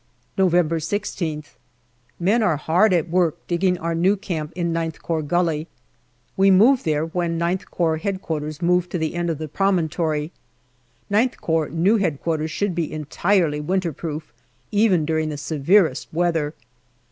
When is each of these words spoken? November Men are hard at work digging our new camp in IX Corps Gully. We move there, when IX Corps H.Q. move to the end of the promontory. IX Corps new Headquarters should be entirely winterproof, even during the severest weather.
November 0.35 0.79
Men 2.19 2.41
are 2.41 2.57
hard 2.57 2.91
at 2.91 3.11
work 3.11 3.37
digging 3.47 3.77
our 3.77 3.93
new 3.93 4.15
camp 4.15 4.51
in 4.55 4.75
IX 4.75 4.97
Corps 4.97 5.21
Gully. 5.21 5.67
We 6.35 6.49
move 6.49 6.83
there, 6.83 7.05
when 7.05 7.39
IX 7.39 7.63
Corps 7.65 8.01
H.Q. 8.03 8.39
move 8.63 8.89
to 8.89 8.97
the 8.97 9.13
end 9.13 9.29
of 9.29 9.37
the 9.37 9.47
promontory. 9.47 10.31
IX 11.11 11.37
Corps 11.37 11.69
new 11.69 11.97
Headquarters 11.97 12.49
should 12.49 12.73
be 12.73 12.91
entirely 12.91 13.61
winterproof, 13.61 14.33
even 14.71 15.05
during 15.05 15.29
the 15.29 15.37
severest 15.37 16.07
weather. 16.11 16.55